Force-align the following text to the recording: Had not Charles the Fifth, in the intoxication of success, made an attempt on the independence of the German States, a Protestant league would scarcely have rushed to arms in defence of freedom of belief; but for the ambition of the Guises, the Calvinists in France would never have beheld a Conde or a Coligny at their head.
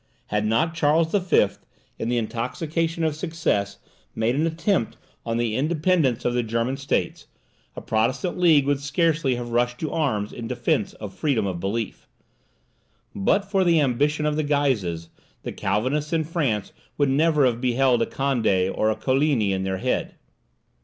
Had 0.33 0.47
not 0.47 0.73
Charles 0.73 1.11
the 1.11 1.21
Fifth, 1.21 1.63
in 1.99 2.09
the 2.09 2.17
intoxication 2.17 3.03
of 3.03 3.15
success, 3.15 3.77
made 4.15 4.33
an 4.33 4.47
attempt 4.47 4.97
on 5.27 5.37
the 5.37 5.55
independence 5.55 6.25
of 6.25 6.33
the 6.33 6.41
German 6.41 6.75
States, 6.75 7.27
a 7.75 7.81
Protestant 7.81 8.35
league 8.39 8.65
would 8.65 8.79
scarcely 8.79 9.35
have 9.35 9.51
rushed 9.51 9.77
to 9.77 9.91
arms 9.91 10.33
in 10.33 10.47
defence 10.47 10.93
of 10.93 11.13
freedom 11.13 11.45
of 11.45 11.59
belief; 11.59 12.07
but 13.13 13.45
for 13.45 13.63
the 13.63 13.79
ambition 13.79 14.25
of 14.25 14.35
the 14.37 14.43
Guises, 14.43 15.09
the 15.43 15.51
Calvinists 15.51 16.11
in 16.13 16.23
France 16.23 16.73
would 16.97 17.09
never 17.09 17.45
have 17.45 17.61
beheld 17.61 18.01
a 18.01 18.07
Conde 18.07 18.47
or 18.47 18.89
a 18.89 18.95
Coligny 18.95 19.53
at 19.53 19.63
their 19.63 19.77
head. 19.77 20.15